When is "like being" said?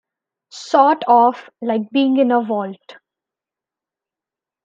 1.61-2.17